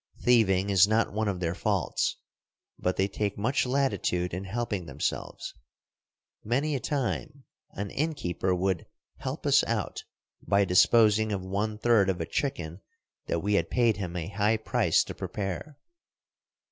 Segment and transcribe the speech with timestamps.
[0.23, 2.17] Thieving is not one of their faults,
[2.79, 5.53] but they take much latitude in helping themselves.
[6.43, 7.43] Many a time
[7.73, 8.87] an inn keeper would
[9.17, 10.03] "help us out"
[10.41, 12.81] by disposing of one third of a chicken
[13.27, 15.77] that we had paid him a high price to prepare.